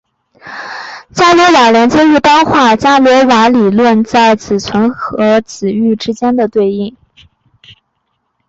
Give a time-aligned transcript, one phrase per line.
[1.13, 6.97] 伽罗瓦连接一般化了伽罗瓦理论中在子群和子域之间的对应。